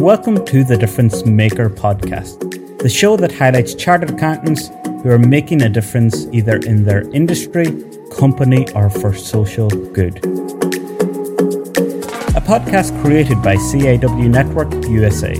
Welcome 0.00 0.46
to 0.46 0.64
the 0.64 0.78
Difference 0.78 1.26
Maker 1.26 1.68
podcast, 1.68 2.78
the 2.78 2.88
show 2.88 3.18
that 3.18 3.30
highlights 3.32 3.74
chartered 3.74 4.08
accountants 4.08 4.68
who 5.02 5.10
are 5.10 5.18
making 5.18 5.60
a 5.60 5.68
difference 5.68 6.26
either 6.32 6.56
in 6.56 6.84
their 6.84 7.02
industry, 7.10 7.66
company, 8.16 8.66
or 8.72 8.88
for 8.88 9.12
social 9.12 9.68
good. 9.68 10.16
A 12.34 12.40
podcast 12.40 12.98
created 13.02 13.42
by 13.42 13.56
CAW 13.56 14.26
Network 14.26 14.72
USA. 14.88 15.34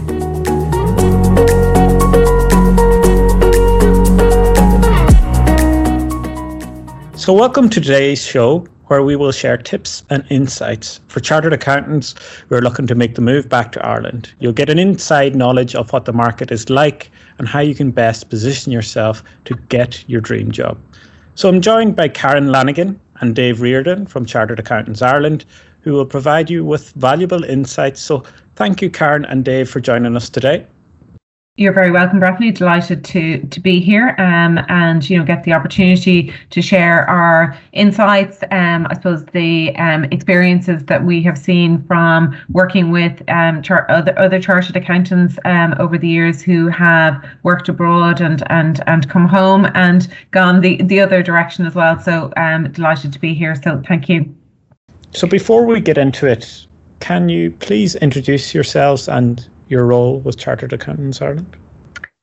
So, 7.17 7.33
welcome 7.33 7.71
to 7.71 7.81
today's 7.81 8.23
show 8.23 8.67
where 8.91 9.05
we 9.05 9.15
will 9.15 9.31
share 9.31 9.57
tips 9.57 10.03
and 10.11 10.27
insights 10.31 10.99
for 11.07 11.21
chartered 11.21 11.53
accountants 11.53 12.17
who 12.49 12.57
are 12.57 12.61
looking 12.61 12.89
to 12.89 12.95
make 12.97 13.15
the 13.15 13.21
move 13.21 13.49
back 13.49 13.71
to 13.71 13.87
Ireland. 13.87 14.33
You'll 14.41 14.53
get 14.53 14.69
an 14.69 14.81
inside 14.81 15.37
knowledge 15.37 15.77
of 15.77 15.93
what 15.93 16.07
the 16.07 16.13
market 16.13 16.51
is 16.51 16.69
like 16.69 17.09
and 17.39 17.47
how 17.47 17.61
you 17.61 17.73
can 17.73 17.93
best 17.93 18.31
position 18.31 18.73
yourself 18.73 19.23
to 19.45 19.55
get 19.69 20.03
your 20.09 20.21
dream 20.21 20.51
job. 20.51 20.77
So 21.37 21.49
I'm 21.49 21.61
joined 21.61 21.95
by 21.95 22.09
Karin 22.09 22.51
Lanigan 22.51 22.99
and 23.21 23.37
Dave 23.37 23.61
Riordan 23.61 24.07
from 24.07 24.27
Chartered 24.27 24.59
Accountants 24.59 25.03
Ireland, 25.03 25.45
who 25.83 25.93
will 25.93 26.05
provide 26.05 26.51
you 26.51 26.65
with 26.65 26.91
valuable 26.95 27.45
insights. 27.45 28.01
So 28.01 28.25
thank 28.57 28.83
you, 28.83 28.91
Karin 28.91 29.25
and 29.25 29.45
Dave, 29.45 29.71
for 29.71 29.79
joining 29.79 30.17
us 30.17 30.29
today. 30.29 30.67
You're 31.61 31.75
very 31.75 31.91
welcome, 31.91 32.21
Breiffni. 32.21 32.55
Delighted 32.55 33.05
to 33.05 33.47
to 33.47 33.61
be 33.61 33.81
here 33.81 34.15
um, 34.17 34.59
and 34.71 35.09
you 35.11 35.19
know 35.19 35.25
get 35.27 35.45
the 35.45 35.53
opportunity 35.53 36.33
to 36.49 36.63
share 36.63 37.07
our 37.11 37.55
insights. 37.73 38.43
Um, 38.51 38.87
I 38.89 38.95
suppose 38.95 39.27
the 39.27 39.77
um, 39.77 40.05
experiences 40.05 40.83
that 40.85 41.05
we 41.05 41.23
have 41.23 41.37
seen 41.37 41.85
from 41.85 42.35
working 42.49 42.91
with 42.91 43.23
um, 43.29 43.61
char- 43.61 43.85
other 43.91 44.19
other 44.19 44.41
chartered 44.41 44.75
accountants 44.75 45.39
um, 45.45 45.75
over 45.79 45.99
the 45.99 46.09
years 46.09 46.41
who 46.41 46.69
have 46.69 47.23
worked 47.43 47.69
abroad 47.69 48.23
and 48.23 48.43
and 48.51 48.83
and 48.87 49.11
come 49.11 49.29
home 49.29 49.67
and 49.75 50.09
gone 50.31 50.63
the 50.63 50.81
the 50.85 50.99
other 50.99 51.23
direction 51.23 51.67
as 51.67 51.75
well. 51.75 52.01
So 52.01 52.33
um, 52.39 52.73
delighted 52.73 53.13
to 53.13 53.19
be 53.19 53.35
here. 53.35 53.55
So 53.55 53.83
thank 53.87 54.09
you. 54.09 54.35
So 55.11 55.27
before 55.27 55.67
we 55.67 55.83
get 55.83 55.99
into 55.99 56.25
it, 56.25 56.67
can 57.01 57.29
you 57.29 57.51
please 57.51 57.97
introduce 57.97 58.55
yourselves 58.55 59.11
and 59.11 59.47
your 59.71 59.87
role 59.87 60.21
with 60.21 60.37
Chartered 60.37 60.73
Accountants 60.73 61.23
Ireland? 61.23 61.57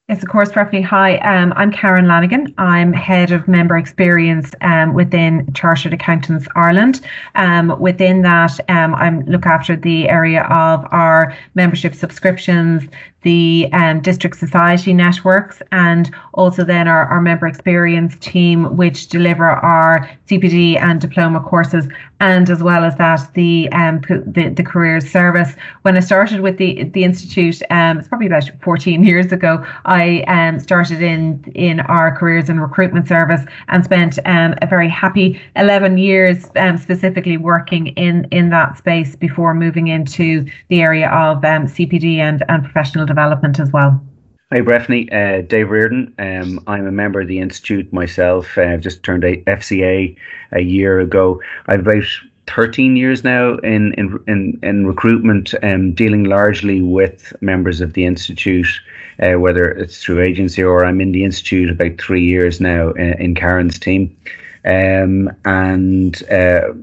Yes, 0.09 0.23
of 0.23 0.29
course, 0.29 0.49
Breiffni. 0.49 0.81
Hi, 0.85 1.17
um, 1.17 1.51
I'm 1.57 1.69
Karin 1.69 2.07
Lanigan. 2.07 2.53
I'm 2.57 2.93
head 2.93 3.33
of 3.33 3.45
member 3.45 3.77
experience 3.77 4.53
um, 4.61 4.93
within 4.93 5.51
Chartered 5.51 5.91
Accountants 5.91 6.47
Ireland. 6.55 7.01
Um, 7.35 7.77
within 7.77 8.21
that, 8.21 8.57
um, 8.69 8.95
I 8.95 9.09
look 9.27 9.45
after 9.45 9.75
the 9.75 10.07
area 10.07 10.43
of 10.43 10.87
our 10.91 11.35
membership 11.55 11.93
subscriptions, 11.93 12.87
the 13.23 13.67
um, 13.73 13.99
district 13.99 14.37
society 14.37 14.93
networks, 14.93 15.61
and 15.73 16.15
also 16.35 16.63
then 16.63 16.87
our, 16.87 17.03
our 17.07 17.19
member 17.19 17.45
experience 17.45 18.15
team, 18.19 18.77
which 18.77 19.07
deliver 19.07 19.49
our 19.49 20.09
CPD 20.29 20.79
and 20.79 21.01
diploma 21.01 21.41
courses, 21.41 21.89
and 22.21 22.49
as 22.49 22.63
well 22.63 22.85
as 22.85 22.95
that, 22.95 23.33
the 23.33 23.69
um, 23.73 23.99
the, 24.07 24.53
the 24.55 24.63
careers 24.63 25.09
service. 25.11 25.53
When 25.81 25.97
I 25.97 25.99
started 25.99 26.39
with 26.39 26.57
the 26.57 26.85
the 26.85 27.03
institute, 27.03 27.61
it's 27.69 28.07
probably 28.07 28.27
about 28.27 28.49
14 28.61 29.03
years 29.03 29.33
ago. 29.33 29.65
I 29.83 29.96
um, 30.27 30.59
started 30.59 31.01
in 31.01 31.43
in 31.55 31.79
our 31.81 32.15
careers 32.15 32.49
and 32.49 32.61
recruitment 32.61 33.07
service 33.07 33.43
and 33.67 33.83
spent 33.83 34.19
um, 34.25 34.55
a 34.61 34.67
very 34.67 34.89
happy 34.89 35.41
11 35.55 35.97
years 35.97 36.45
um, 36.55 36.77
specifically 36.77 37.37
working 37.37 37.87
in 37.87 38.27
in 38.31 38.49
that 38.49 38.77
space 38.77 39.15
before 39.15 39.53
moving 39.53 39.87
into 39.87 40.45
the 40.69 40.81
area 40.81 41.09
of 41.09 41.43
um, 41.45 41.67
CPD 41.67 42.17
and 42.17 42.43
and 42.49 42.63
professional 42.63 43.05
development 43.05 43.59
as 43.59 43.71
well. 43.71 44.01
Hi, 44.51 44.61
Breiffni. 44.61 45.11
Uh, 45.11 45.41
Dave 45.41 45.69
Riordan. 45.69 46.15
Um, 46.19 46.63
I'm 46.67 46.87
a 46.87 46.91
member 46.91 47.19
of 47.19 47.27
the 47.27 47.39
Institute 47.39 47.91
myself. 47.91 48.57
Uh, 48.57 48.61
I've 48.61 48.81
just 48.81 49.03
turned 49.03 49.25
a 49.25 49.41
FCA 49.43 50.15
a 50.53 50.61
year 50.61 51.01
ago. 51.01 51.41
I've 51.65 51.81
about 51.81 52.03
13 52.47 52.95
years 52.95 53.23
now 53.23 53.55
in 53.57 53.93
in 53.93 54.23
in, 54.27 54.59
in 54.63 54.87
recruitment, 54.87 55.53
um, 55.63 55.93
dealing 55.93 56.23
largely 56.23 56.81
with 56.81 57.33
members 57.41 57.81
of 57.81 57.93
the 57.93 58.05
institute, 58.05 58.67
uh, 59.21 59.33
whether 59.33 59.69
it's 59.69 60.01
through 60.01 60.21
agency 60.21 60.63
or 60.63 60.85
I'm 60.85 61.01
in 61.01 61.11
the 61.11 61.23
institute 61.23 61.69
about 61.69 61.99
three 61.99 62.23
years 62.23 62.59
now 62.59 62.91
in, 62.91 63.13
uh, 63.13 63.17
in 63.17 63.35
Karin's 63.35 63.79
team, 63.79 64.15
um, 64.65 65.29
and 65.45 66.23
uh, 66.31 66.73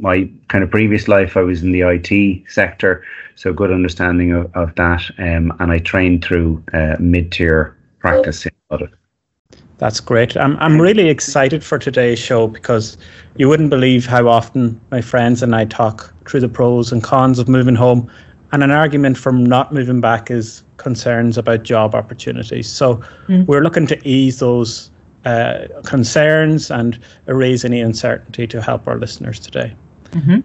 my 0.00 0.28
kind 0.48 0.64
of 0.64 0.70
previous 0.70 1.08
life 1.08 1.36
I 1.36 1.42
was 1.42 1.62
in 1.62 1.72
the 1.72 1.82
IT 1.82 2.50
sector, 2.50 3.04
so 3.34 3.52
good 3.52 3.72
understanding 3.72 4.32
of, 4.32 4.54
of 4.54 4.74
that, 4.76 5.02
um, 5.18 5.52
and 5.58 5.72
I 5.72 5.78
trained 5.78 6.24
through 6.24 6.62
uh, 6.72 6.96
mid 7.00 7.32
tier 7.32 7.76
practice 7.98 8.46
in 8.46 8.52
audit. 8.70 8.90
That's 9.78 10.00
great. 10.00 10.36
I'm 10.36 10.56
I'm 10.58 10.80
really 10.80 11.08
excited 11.08 11.64
for 11.64 11.78
today's 11.78 12.18
show 12.18 12.46
because 12.46 12.96
you 13.36 13.48
wouldn't 13.48 13.70
believe 13.70 14.06
how 14.06 14.28
often 14.28 14.80
my 14.90 15.00
friends 15.00 15.42
and 15.42 15.54
I 15.54 15.64
talk 15.64 16.14
through 16.28 16.40
the 16.40 16.48
pros 16.48 16.92
and 16.92 17.02
cons 17.02 17.38
of 17.38 17.48
moving 17.48 17.74
home, 17.74 18.10
and 18.52 18.62
an 18.62 18.70
argument 18.70 19.18
from 19.18 19.44
not 19.44 19.72
moving 19.72 20.00
back 20.00 20.30
is 20.30 20.62
concerns 20.76 21.38
about 21.38 21.62
job 21.62 21.94
opportunities. 21.94 22.68
So 22.68 22.96
mm. 23.26 23.46
we're 23.46 23.62
looking 23.62 23.86
to 23.88 24.08
ease 24.08 24.38
those 24.38 24.90
uh, 25.24 25.68
concerns 25.84 26.70
and 26.70 26.98
erase 27.26 27.64
any 27.64 27.80
uncertainty 27.80 28.46
to 28.48 28.60
help 28.60 28.86
our 28.88 28.98
listeners 28.98 29.38
today. 29.38 29.74
Mm-hmm. 30.10 30.40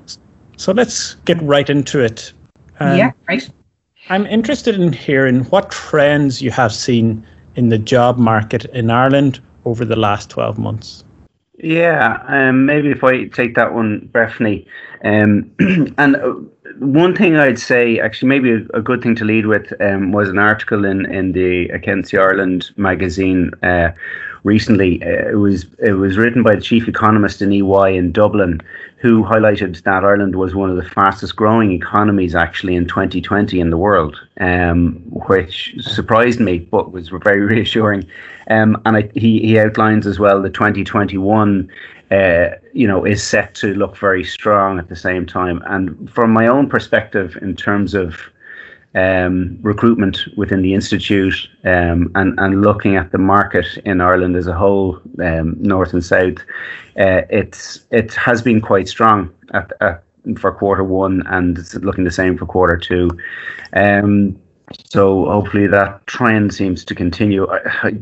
So 0.58 0.72
let's 0.72 1.16
get 1.26 1.42
right 1.42 1.70
into 1.70 2.00
it. 2.00 2.34
Um, 2.80 2.98
yeah, 2.98 3.12
right. 3.28 3.50
I'm 4.10 4.26
interested 4.26 4.80
in 4.80 4.94
hearing 4.94 5.44
what 5.46 5.72
trends 5.72 6.42
you 6.42 6.52
have 6.52 6.74
seen 6.74 7.26
in 7.58 7.70
the 7.70 7.78
job 7.78 8.18
market 8.18 8.66
in 8.66 8.90
Ireland 8.90 9.42
over 9.66 9.84
the 9.84 9.96
last 9.98 10.30
12 10.30 10.58
months? 10.58 11.04
Yeah, 11.58 12.24
um, 12.28 12.68
maybe 12.68 12.92
if 12.92 13.04
I 13.04 13.26
take 13.26 13.56
that 13.56 13.74
one, 13.74 14.10
Breiffni. 14.14 14.66
Um, 15.04 15.52
and 15.98 16.16
uh, 16.16 16.34
one 16.80 17.16
thing 17.16 17.36
I'd 17.36 17.60
say, 17.60 18.00
actually, 18.00 18.30
maybe 18.30 18.66
a, 18.76 18.82
good 18.82 19.02
thing 19.02 19.16
to 19.16 19.26
lead 19.26 19.48
with 19.48 19.74
um, 19.82 20.12
was 20.12 20.30
an 20.30 20.38
article 20.38 20.86
in, 20.86 21.06
in 21.12 21.32
the 21.32 21.68
Accountancy 21.70 22.18
Ireland 22.18 22.70
magazine 22.78 23.52
uh, 23.64 23.92
recently. 24.48 25.04
Uh, 25.04 25.30
it 25.30 25.40
was 25.40 25.66
it 25.80 25.94
was 25.94 26.18
written 26.18 26.42
by 26.42 26.56
the 26.56 26.62
chief 26.62 26.88
economist 26.88 27.42
in 27.42 27.52
EY 27.52 27.98
in 27.98 28.12
Dublin, 28.12 28.62
who 28.98 29.24
highlighted 29.24 29.84
that 29.84 30.04
Ireland 30.04 30.36
was 30.36 30.56
one 30.56 30.70
of 30.70 30.78
the 30.78 30.90
fastest 30.90 31.36
growing 31.36 31.72
economies 31.74 32.34
actually 32.34 32.76
in 32.76 32.88
2020 32.88 33.60
in 33.60 33.70
the 33.70 33.78
world, 33.78 34.20
um, 34.40 34.96
which 35.28 35.76
surprised 35.80 36.40
me 36.40 36.60
but 36.60 36.92
was 36.92 37.10
very 37.24 37.42
reassuring. 37.42 38.06
Um, 38.50 38.82
and 38.86 38.98
I, 38.98 39.12
he, 39.14 39.40
he 39.40 39.60
outlines 39.60 40.08
as 40.08 40.18
well 40.18 40.42
the 40.42 40.50
2021 40.50 41.70
uh, 42.10 42.48
you 42.72 42.88
know, 42.88 43.04
is 43.04 43.22
set 43.22 43.54
to 43.56 43.74
look 43.74 43.98
very 43.98 44.24
strong 44.24 44.80
at 44.80 44.88
the 44.88 44.96
same 44.96 45.26
time. 45.26 45.62
And 45.66 46.10
from 46.10 46.32
my 46.32 46.48
own 46.48 46.70
perspective, 46.70 47.38
in 47.42 47.54
terms 47.56 47.94
of 47.94 48.22
um, 48.96 49.60
recruitment 49.62 50.20
within 50.38 50.62
the 50.62 50.74
institute 50.74 51.48
um, 51.64 52.12
and 52.16 52.40
and 52.40 52.62
looking 52.62 52.96
at 52.96 53.12
the 53.12 53.18
market 53.18 53.66
in 53.86 54.02
Ireland 54.02 54.36
as 54.36 54.48
a 54.48 54.54
whole, 54.54 55.00
um, 55.20 55.56
north 55.60 55.94
and 55.94 56.04
south, 56.04 56.38
uh, 57.00 57.22
it's 57.30 57.86
it 57.92 58.14
has 58.14 58.42
been 58.42 58.62
quite 58.62 58.88
strong 58.88 59.30
at, 59.54 59.72
at, 59.82 60.04
for 60.38 60.52
quarter 60.52 60.84
one, 60.84 61.26
and 61.28 61.58
it's 61.58 61.76
looking 61.76 62.04
the 62.04 62.12
same 62.12 62.38
for 62.38 62.46
quarter 62.46 62.78
two. 62.78 63.10
Um, 63.74 64.40
so 64.90 65.26
hopefully 65.26 65.68
that 65.68 66.06
trend 66.08 66.54
seems 66.54 66.84
to 66.86 66.96
continue. 66.96 67.48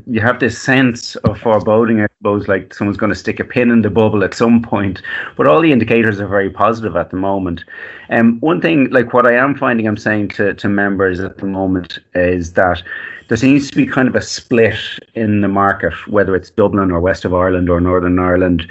You 0.08 0.22
have 0.22 0.40
this 0.40 0.58
sense 0.58 1.16
of 1.18 1.40
foreboding, 1.40 2.08
suppose, 2.26 2.48
like 2.48 2.74
someone's 2.74 2.98
going 2.98 3.12
to 3.12 3.16
stick 3.16 3.40
a 3.40 3.44
pin 3.44 3.70
in 3.70 3.84
the 3.84 3.90
bubble 3.90 4.24
at 4.24 4.34
some 4.34 4.60
point. 4.60 5.00
But 5.38 5.46
all 5.46 5.62
the 5.62 5.72
indicators 5.72 6.20
are 6.20 6.28
very 6.28 6.50
positive 6.50 6.96
at 6.96 7.12
the 7.12 7.18
moment. 7.18 7.64
And 8.10 8.20
um, 8.20 8.40
one 8.40 8.62
thing, 8.62 8.90
like 8.90 9.14
what 9.14 9.28
I 9.28 9.36
am 9.36 9.56
finding, 9.56 9.88
I'm 9.88 9.98
saying 9.98 10.30
to, 10.30 10.56
to 10.56 10.68
members 10.68 11.20
at 11.20 11.38
the 11.38 11.46
moment 11.46 12.00
is 12.16 12.54
that 12.54 12.82
there 13.28 13.38
seems 13.38 13.70
to 13.70 13.76
be 13.76 13.86
kind 13.86 14.08
of 14.08 14.16
a 14.16 14.22
split 14.22 14.80
in 15.14 15.42
the 15.42 15.48
market, 15.48 15.94
whether 16.08 16.36
it's 16.36 16.50
Dublin 16.50 16.90
or 16.90 17.00
west 17.00 17.26
of 17.26 17.34
Ireland 17.34 17.70
or 17.70 17.80
Northern 17.80 18.18
Ireland, 18.18 18.68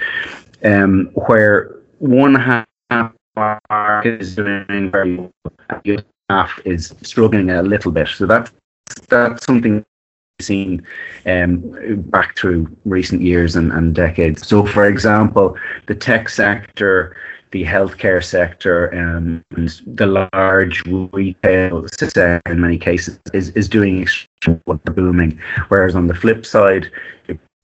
um, 0.65 1.09
where 1.27 1.73
one 1.99 2.35
half 2.35 2.67
is 4.03 4.35
doing 4.35 4.91
very 4.91 5.15
well 5.15 5.31
and 5.69 5.81
the 5.85 5.93
other 5.93 6.05
half 6.29 6.59
is 6.65 6.93
struggling 7.03 7.49
a 7.51 7.61
little 7.61 7.93
bit. 7.93 8.09
So 8.09 8.25
that's 8.25 8.51
that's 9.07 9.45
something 9.45 9.85
seen 10.39 10.85
um, 11.25 11.61
back 12.09 12.37
through 12.37 12.75
recent 12.85 13.21
years 13.21 13.55
and, 13.55 13.71
and 13.71 13.95
decades. 13.95 14.47
So, 14.47 14.65
for 14.65 14.85
example, 14.85 15.57
the 15.87 15.95
tech 15.95 16.29
sector, 16.29 17.15
the 17.51 17.63
healthcare 17.63 18.23
sector, 18.23 18.93
um, 18.93 19.41
and 19.55 19.69
the 19.87 20.27
large 20.33 20.83
retail 20.85 21.87
sector 21.87 22.41
in 22.47 22.59
many 22.59 22.77
cases 22.77 23.19
is, 23.33 23.49
is 23.51 23.69
doing 23.69 24.07
booming. 24.93 25.39
Whereas 25.69 25.95
on 25.95 26.07
the 26.07 26.15
flip 26.15 26.45
side, 26.45 26.91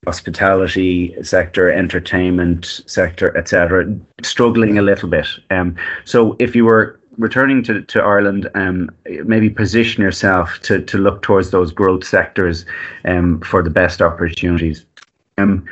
hospitality 0.05 1.15
sector, 1.21 1.71
entertainment 1.71 2.81
sector, 2.87 3.35
etc., 3.37 3.93
struggling 4.23 4.77
a 4.77 4.81
little 4.81 5.09
bit. 5.09 5.27
Um, 5.51 5.75
so 6.05 6.35
if 6.39 6.55
you 6.55 6.65
were 6.65 7.00
returning 7.21 7.63
to, 7.63 7.81
to 7.81 8.01
Ireland, 8.01 8.49
um, 8.55 8.89
maybe 9.25 9.49
position 9.49 10.01
yourself 10.01 10.59
to, 10.63 10.81
to 10.81 10.97
look 10.97 11.21
towards 11.21 11.51
those 11.51 11.71
growth 11.71 12.03
sectors 12.03 12.65
um, 13.05 13.39
for 13.41 13.61
the 13.61 13.69
best 13.69 14.01
opportunities. 14.01 14.85
Um, 15.37 15.65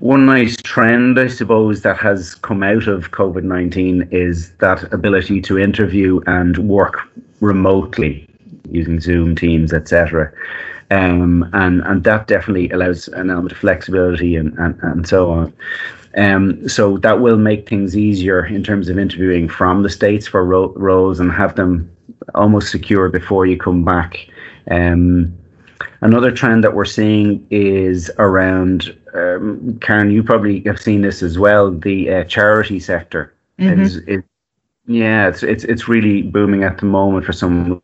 one 0.00 0.26
nice 0.26 0.56
trend, 0.62 1.18
I 1.18 1.26
suppose, 1.26 1.82
that 1.82 1.98
has 1.98 2.34
come 2.36 2.62
out 2.62 2.86
of 2.86 3.10
COVID 3.10 3.42
19 3.42 4.08
is 4.10 4.52
that 4.56 4.92
ability 4.92 5.40
to 5.42 5.58
interview 5.58 6.20
and 6.26 6.56
work 6.58 7.00
remotely 7.40 8.28
using 8.70 9.00
Zoom, 9.00 9.36
Teams, 9.36 9.72
etc. 9.72 10.32
Um, 10.90 11.48
and 11.52 11.82
and 11.82 12.04
that 12.04 12.26
definitely 12.26 12.70
allows 12.70 13.08
an 13.08 13.30
element 13.30 13.52
of 13.52 13.58
flexibility 13.58 14.36
and, 14.36 14.56
and, 14.58 14.78
and 14.82 15.06
so 15.06 15.30
on. 15.30 15.52
Um, 16.16 16.68
so 16.68 16.98
that 16.98 17.20
will 17.20 17.36
make 17.36 17.68
things 17.68 17.96
easier 17.96 18.44
in 18.44 18.64
terms 18.64 18.88
of 18.88 18.98
interviewing 18.98 19.48
from 19.48 19.82
the 19.82 19.90
states 19.90 20.26
for 20.26 20.44
ro- 20.44 20.72
roles 20.74 21.20
and 21.20 21.30
have 21.30 21.54
them 21.56 21.90
almost 22.34 22.70
secure 22.70 23.08
before 23.08 23.46
you 23.46 23.56
come 23.56 23.84
back. 23.84 24.28
Um, 24.70 25.36
another 26.00 26.32
trend 26.32 26.64
that 26.64 26.74
we're 26.74 26.86
seeing 26.86 27.46
is 27.50 28.10
around 28.18 28.96
um, 29.14 29.78
Karin. 29.80 30.10
You 30.10 30.22
probably 30.22 30.62
have 30.64 30.80
seen 30.80 31.02
this 31.02 31.22
as 31.22 31.38
well. 31.38 31.70
The 31.70 32.10
uh, 32.10 32.24
charity 32.24 32.80
sector 32.80 33.34
mm-hmm. 33.58 33.80
is, 33.80 33.96
is, 33.98 34.22
yeah, 34.86 35.28
it's 35.28 35.42
it's 35.42 35.64
it's 35.64 35.86
really 35.86 36.22
booming 36.22 36.64
at 36.64 36.78
the 36.78 36.86
moment 36.86 37.26
for 37.26 37.32
some 37.32 37.82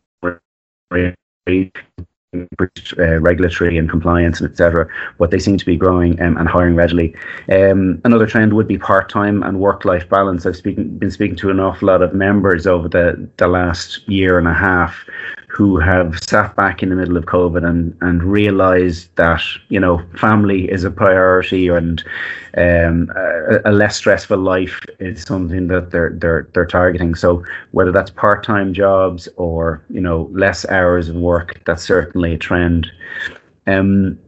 uh, 2.97 3.19
regulatory 3.19 3.77
and 3.77 3.89
compliance 3.89 4.41
and 4.41 4.49
etc. 4.49 4.87
But 5.17 5.31
they 5.31 5.39
seem 5.39 5.57
to 5.57 5.65
be 5.65 5.77
growing 5.77 6.21
um, 6.21 6.37
and 6.37 6.47
hiring 6.47 6.75
readily. 6.75 7.15
Um, 7.51 8.01
another 8.03 8.27
trend 8.27 8.53
would 8.53 8.67
be 8.67 8.77
part 8.77 9.09
time 9.09 9.43
and 9.43 9.59
work 9.59 9.85
life 9.85 10.07
balance. 10.09 10.45
I've 10.45 10.55
speaking, 10.55 10.97
been 10.97 11.11
speaking 11.11 11.37
to 11.37 11.49
an 11.49 11.59
awful 11.59 11.87
lot 11.87 12.01
of 12.01 12.13
members 12.13 12.67
over 12.67 12.87
the 12.89 13.29
the 13.37 13.47
last 13.47 14.07
year 14.07 14.37
and 14.37 14.47
a 14.47 14.53
half 14.53 15.07
who 15.55 15.79
have 15.79 16.19
sat 16.21 16.53
back 16.57 16.83
in 16.83 16.89
the 16.89 16.95
middle 16.95 17.15
of 17.15 17.25
COVID 17.27 17.65
and, 17.65 17.97
and 18.01 18.21
realized 18.21 19.09
that, 19.15 19.41
you 19.69 19.79
know, 19.79 20.05
family 20.17 20.69
is 20.69 20.83
a 20.83 20.91
priority 20.91 21.69
and 21.69 22.03
um, 22.57 23.09
a, 23.15 23.61
a, 23.63 23.71
less 23.71 23.95
stressful 23.95 24.37
life 24.37 24.81
is 24.99 25.23
something 25.23 25.69
that 25.69 25.91
they're, 25.91 26.11
they're, 26.17 26.49
they're 26.53 26.65
targeting. 26.65 27.15
So 27.15 27.45
whether 27.71 27.93
that's 27.93 28.11
part-time 28.11 28.73
jobs 28.73 29.29
or, 29.37 29.81
you 29.89 30.01
know, 30.01 30.29
less 30.33 30.65
hours 30.65 31.07
of 31.07 31.15
work, 31.15 31.61
that's 31.65 31.83
certainly 31.83 32.33
a 32.33 32.37
trend. 32.37 32.91
Um, 33.65 34.19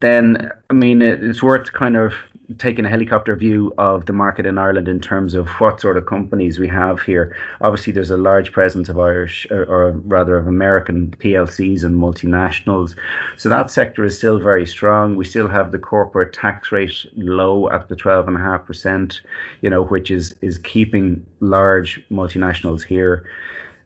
then, 0.00 0.50
I 0.70 0.72
mean, 0.72 1.02
it's 1.02 1.42
worth 1.42 1.72
kind 1.72 1.96
of 1.96 2.14
taking 2.58 2.84
a 2.84 2.88
helicopter 2.88 3.36
view 3.36 3.72
of 3.78 4.06
the 4.06 4.12
market 4.12 4.46
in 4.46 4.58
Ireland 4.58 4.88
in 4.88 5.00
terms 5.00 5.34
of 5.34 5.48
what 5.60 5.80
sort 5.80 5.96
of 5.96 6.06
companies 6.06 6.58
we 6.58 6.68
have 6.68 7.00
here. 7.02 7.36
Obviously, 7.60 7.92
there's 7.92 8.10
a 8.10 8.16
large 8.16 8.52
presence 8.52 8.88
of 8.88 8.98
Irish, 8.98 9.46
or, 9.50 9.64
or 9.64 9.92
rather 9.92 10.36
of 10.38 10.46
American 10.46 11.10
PLCs 11.10 11.84
and 11.84 11.96
multinationals. 11.96 12.98
So 13.36 13.48
that 13.50 13.70
sector 13.70 14.04
is 14.04 14.16
still 14.16 14.38
very 14.38 14.66
strong. 14.66 15.16
We 15.16 15.24
still 15.24 15.48
have 15.48 15.72
the 15.72 15.78
corporate 15.78 16.32
tax 16.32 16.72
rate 16.72 17.06
low 17.14 17.70
at 17.70 17.88
the 17.88 17.96
12.5%, 17.96 19.20
you 19.60 19.70
know, 19.70 19.82
which 19.82 20.10
is, 20.10 20.32
is 20.40 20.58
keeping 20.58 21.26
large 21.40 22.06
multinationals 22.08 22.82
here. 22.82 23.28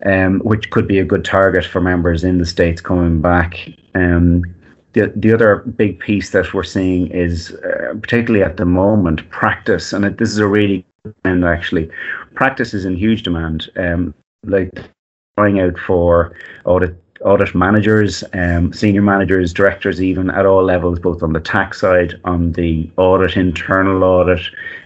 Um, 0.04 0.40
which 0.40 0.70
could 0.70 0.86
be 0.86 0.98
a 0.98 1.04
good 1.06 1.24
target 1.24 1.64
for 1.64 1.80
members 1.80 2.22
in 2.22 2.36
the 2.36 2.44
states 2.44 2.82
coming 2.82 3.22
back. 3.22 3.56
Um, 3.94 4.44
the, 4.96 5.12
the 5.14 5.32
other 5.32 5.56
big 5.56 6.00
piece 6.00 6.30
that 6.30 6.54
we're 6.54 6.62
seeing 6.62 7.08
is, 7.08 7.52
uh, 7.52 7.94
particularly 8.00 8.42
at 8.42 8.56
the 8.56 8.64
moment, 8.64 9.28
practice. 9.28 9.92
And 9.92 10.06
it, 10.06 10.16
this 10.16 10.30
is 10.30 10.38
a 10.38 10.46
really 10.46 10.86
trend 11.22 11.44
actually. 11.44 11.90
Practice 12.34 12.72
is 12.72 12.86
in 12.86 12.96
huge 12.96 13.22
demand. 13.22 13.70
Um, 13.76 14.14
like 14.44 14.70
trying 15.36 15.60
out 15.60 15.78
for 15.78 16.34
audit 16.64 16.96
audit 17.20 17.54
managers, 17.54 18.22
um, 18.32 18.72
senior 18.72 19.02
managers, 19.02 19.52
directors, 19.52 20.02
even 20.02 20.30
at 20.30 20.46
all 20.46 20.62
levels, 20.62 20.98
both 20.98 21.22
on 21.22 21.32
the 21.32 21.40
tax 21.40 21.80
side, 21.80 22.20
on 22.24 22.52
the 22.52 22.90
audit, 22.96 23.36
internal 23.36 24.02
audit, 24.04 24.40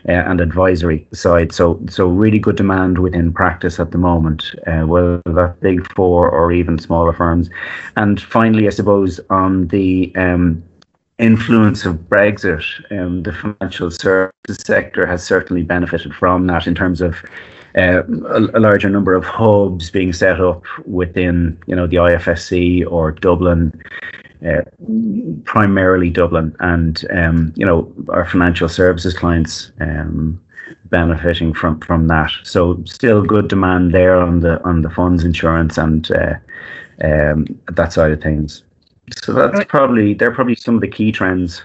uh, 0.09 0.13
and 0.13 0.41
advisory 0.41 1.07
side. 1.13 1.53
So, 1.53 1.81
so 1.89 2.07
really 2.07 2.39
good 2.39 2.57
demand 2.57 2.99
within 2.99 3.33
practice 3.33 3.81
at 3.81 3.91
the 3.91 3.99
moment, 3.99 4.55
uh, 4.67 4.83
whether 4.87 5.21
that 5.27 5.57
big 5.61 5.87
four 5.95 6.31
or 6.31 6.53
even 6.53 6.79
smaller 6.79 7.13
firms. 7.13 7.51
And 7.97 8.21
finally, 8.21 8.67
I 8.67 8.71
suppose 8.71 9.21
on 9.31 9.69
the 9.69 10.13
um, 10.17 10.63
influence 11.19 11.85
of 11.85 11.97
Brexit, 12.09 12.65
um, 12.91 13.23
the 13.23 13.33
financial 13.33 13.91
services 13.91 14.59
sector 14.65 15.07
has 15.07 15.23
certainly 15.23 15.63
benefited 15.63 16.15
from 16.15 16.47
that 16.47 16.67
in 16.67 16.75
terms 16.75 17.01
of 17.01 17.23
uh, 17.77 18.03
a, 18.05 18.59
a, 18.59 18.61
larger 18.61 18.89
number 18.89 19.15
of 19.15 19.25
hubs 19.25 19.91
being 19.91 20.13
set 20.13 20.41
up 20.41 20.65
within, 20.87 21.57
you 21.67 21.77
know, 21.77 21.87
the 21.87 21.97
IFSC 21.97 22.91
or 22.91 23.13
Dublin, 23.13 23.81
uh, 24.47 24.63
primarily 25.45 26.11
Dublin, 26.11 26.57
and 26.61 27.05
um, 27.11 27.53
you 27.57 27.67
know 27.67 27.93
our 28.09 28.25
financial 28.25 28.69
services 28.69 29.13
clients 29.13 29.71
um, 29.81 30.43
benefiting 30.87 31.53
from 31.53 31.79
from 31.81 32.09
that. 32.09 32.31
So 32.43 32.83
still 32.87 33.23
good 33.23 33.49
demand 33.49 33.93
there 33.93 34.17
on 34.17 34.41
the 34.41 34.63
on 34.65 34.83
the 34.83 34.91
funds 34.91 35.25
insurance 35.25 35.77
and 35.77 36.11
uh, 36.11 36.35
um, 37.05 37.47
that 37.69 37.93
side 37.93 38.13
of 38.13 38.23
things. 38.23 38.65
So 39.13 39.33
that's 39.33 39.65
probably 39.67 40.15
they're 40.15 40.35
probably 40.35 40.55
some 40.55 40.77
of 40.77 40.81
the 40.81 40.89
key 40.89 41.13
trends. 41.13 41.63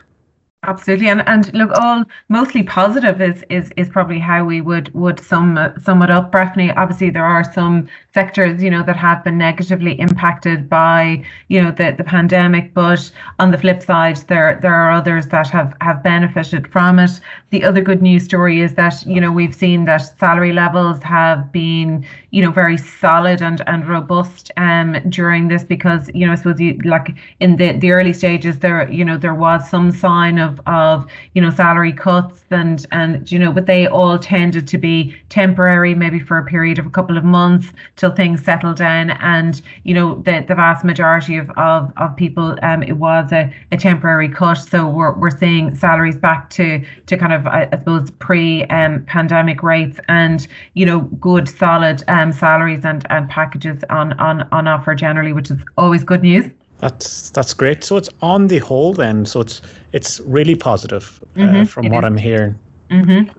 Absolutely, 0.67 1.09
and 1.09 1.21
and 1.27 1.53
look, 1.53 1.69
all 1.79 2.05
mostly 2.29 2.63
positive 2.63 3.21
is 3.21 3.43
is 3.51 3.71
is 3.77 3.87
probably 3.87 4.17
how 4.17 4.43
we 4.43 4.61
would 4.61 4.91
would 4.95 5.19
sum 5.19 5.59
sum 5.79 6.01
it 6.01 6.09
up. 6.09 6.31
Breiffni, 6.31 6.75
obviously, 6.75 7.11
there 7.11 7.23
are 7.25 7.43
some 7.53 7.87
sectors, 8.15 8.63
you 8.63 8.71
know, 8.71 8.81
that 8.81 8.95
have 8.95 9.23
been 9.23 9.37
negatively 9.37 9.99
impacted 9.99 10.67
by 10.67 11.23
you 11.49 11.61
know 11.61 11.69
the 11.71 11.93
the 11.95 12.03
pandemic, 12.03 12.73
but 12.73 13.11
on 13.37 13.51
the 13.51 13.59
flip 13.59 13.83
side, 13.83 14.17
there 14.27 14.57
there 14.59 14.73
are 14.73 14.91
others 14.91 15.27
that 15.27 15.49
have 15.49 15.75
have 15.81 16.01
benefited 16.01 16.71
from 16.71 16.97
it. 16.97 17.11
The 17.51 17.63
other 17.63 17.81
good 17.81 18.01
news 18.01 18.23
story 18.23 18.61
is 18.61 18.73
that 18.73 19.05
you 19.05 19.21
know 19.21 19.31
we've 19.31 19.53
seen 19.55 19.85
that 19.85 20.17
salary 20.17 20.53
levels 20.53 21.03
have 21.03 21.51
been 21.51 22.03
you 22.35 22.41
know 22.43 22.51
very 22.51 22.77
solid 22.77 23.41
and 23.41 23.61
and 23.67 23.87
robust 23.87 24.51
um 24.57 24.89
during 25.09 25.47
this 25.47 25.63
because 25.63 26.09
you 26.13 26.25
know 26.25 26.33
I 26.33 26.35
suppose 26.35 26.59
you 26.59 26.77
like 26.83 27.15
in 27.39 27.55
the 27.55 27.71
the 27.77 27.91
early 27.91 28.13
stages 28.13 28.59
there 28.59 28.91
you 28.91 29.05
know 29.05 29.17
there 29.17 29.35
was 29.35 29.69
some 29.69 29.91
sign 29.91 30.37
of 30.37 30.59
of 30.65 31.07
you 31.33 31.41
know 31.41 31.49
salary 31.49 31.93
cuts 31.93 32.43
and 32.51 32.85
and 32.91 33.31
you 33.31 33.39
know 33.39 33.51
but 33.53 33.65
they 33.67 33.87
all 33.87 34.19
tended 34.19 34.67
to 34.67 34.77
be 34.77 35.15
temporary 35.29 35.95
maybe 35.95 36.19
for 36.19 36.37
a 36.37 36.45
period 36.45 36.77
of 36.77 36.85
a 36.85 36.89
couple 36.89 37.17
of 37.17 37.23
months 37.23 37.71
till 37.95 38.11
things 38.13 38.43
settle 38.43 38.73
down 38.73 39.11
and 39.11 39.61
you 39.83 39.93
know 39.93 40.15
the 40.23 40.43
the 40.47 40.55
vast 40.55 40.83
majority 40.83 41.37
of 41.37 41.49
of, 41.51 41.91
of 41.97 42.15
people 42.17 42.57
um 42.63 42.83
it 42.83 42.97
was 42.97 43.31
a, 43.31 43.53
a 43.71 43.77
temporary 43.77 44.29
cut. 44.29 44.55
So 44.57 44.89
we're, 44.89 45.13
we're 45.17 45.37
seeing 45.37 45.75
salaries 45.75 46.17
back 46.17 46.49
to 46.51 46.85
to 47.05 47.17
kind 47.17 47.33
of 47.33 47.47
I, 47.47 47.69
I 47.71 47.77
suppose 47.77 48.11
pre 48.11 48.65
um 48.65 49.05
pandemic 49.05 49.63
rates 49.63 49.99
and 50.09 50.47
you 50.73 50.85
know 50.85 51.01
good 51.27 51.47
solid 51.47 52.03
um 52.07 52.24
salaries 52.33 52.85
and 52.85 53.05
and 53.09 53.29
packages 53.29 53.83
on 53.89 54.13
on 54.19 54.41
on 54.51 54.67
offer 54.67 54.95
generally 54.95 55.33
which 55.33 55.51
is 55.51 55.57
always 55.77 56.03
good 56.03 56.21
news 56.21 56.51
that's 56.79 57.29
that's 57.31 57.53
great. 57.53 57.83
So 57.83 57.97
it's 57.97 58.09
on 58.21 58.47
the 58.47 58.59
whole 58.59 58.93
then. 58.93 59.25
So 59.25 59.41
it's 59.41 59.61
it's 59.93 60.19
really 60.21 60.55
positive 60.55 61.19
uh, 61.35 61.39
mm-hmm, 61.39 61.63
from 61.65 61.89
what 61.89 62.03
is. 62.03 62.07
I'm 62.07 62.17
hearing. 62.17 62.59
Mm-hmm. 62.89 63.31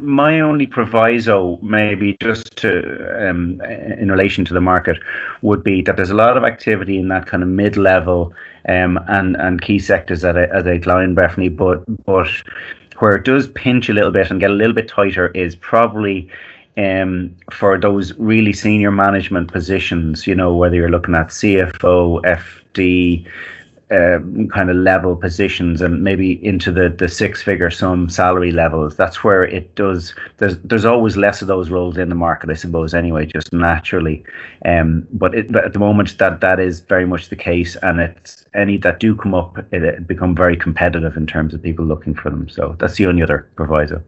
My 0.00 0.40
only 0.40 0.66
proviso, 0.66 1.58
maybe 1.60 2.16
just 2.22 2.56
to 2.56 3.28
um, 3.28 3.60
in 3.60 4.10
relation 4.10 4.44
to 4.46 4.54
the 4.54 4.60
market, 4.60 4.98
would 5.42 5.62
be 5.62 5.82
that 5.82 5.96
there's 5.96 6.10
a 6.10 6.14
lot 6.14 6.36
of 6.36 6.44
activity 6.44 6.98
in 6.98 7.08
that 7.08 7.26
kind 7.26 7.42
of 7.42 7.48
mid-level 7.48 8.32
um, 8.68 8.98
and 9.08 9.36
and 9.36 9.60
key 9.60 9.78
sectors 9.78 10.22
that 10.22 10.38
I, 10.38 10.44
as 10.44 10.66
I 10.66 10.76
outlined, 10.76 11.16
Bethany. 11.16 11.48
But 11.48 11.84
but 12.04 12.28
where 13.00 13.16
it 13.16 13.24
does 13.24 13.48
pinch 13.48 13.88
a 13.88 13.92
little 13.92 14.12
bit 14.12 14.30
and 14.30 14.40
get 14.40 14.50
a 14.50 14.54
little 14.54 14.74
bit 14.74 14.88
tighter 14.88 15.28
is 15.28 15.56
probably 15.56 16.30
um, 16.76 17.36
for 17.50 17.78
those 17.78 18.12
really 18.14 18.52
senior 18.52 18.90
management 18.90 19.52
positions, 19.52 20.26
you 20.26 20.34
know, 20.34 20.54
whether 20.54 20.76
you're 20.76 20.90
looking 20.90 21.14
at 21.14 21.28
CFO, 21.28 22.22
FD, 22.22 23.28
um, 23.92 24.48
kind 24.48 24.70
of 24.70 24.76
level 24.76 25.14
positions 25.14 25.82
and 25.82 26.02
maybe 26.02 26.42
into 26.44 26.72
the, 26.72 26.88
the 26.88 27.08
six 27.08 27.42
figure 27.42 27.70
sum 27.70 28.08
salary 28.08 28.50
levels. 28.50 28.96
That's 28.96 29.22
where 29.22 29.42
it 29.42 29.74
does. 29.74 30.14
There's 30.38 30.56
there's 30.60 30.86
always 30.86 31.16
less 31.16 31.42
of 31.42 31.48
those 31.48 31.68
roles 31.68 31.98
in 31.98 32.08
the 32.08 32.14
market, 32.14 32.48
I 32.48 32.54
suppose. 32.54 32.94
Anyway, 32.94 33.26
just 33.26 33.52
naturally. 33.52 34.24
Um, 34.64 35.06
but, 35.12 35.34
it, 35.34 35.52
but 35.52 35.66
at 35.66 35.74
the 35.74 35.78
moment, 35.78 36.16
that 36.16 36.40
that 36.40 36.58
is 36.58 36.80
very 36.80 37.06
much 37.06 37.28
the 37.28 37.36
case, 37.36 37.76
and 37.82 38.00
it's 38.00 38.46
any 38.54 38.78
that 38.78 38.98
do 38.98 39.14
come 39.14 39.34
up, 39.34 39.58
it, 39.72 39.82
it 39.82 40.06
become 40.06 40.34
very 40.34 40.56
competitive 40.56 41.16
in 41.18 41.26
terms 41.26 41.52
of 41.52 41.62
people 41.62 41.84
looking 41.84 42.14
for 42.14 42.30
them. 42.30 42.48
So 42.48 42.76
that's 42.78 42.96
the 42.96 43.06
only 43.06 43.22
other 43.22 43.46
proviso. 43.56 44.02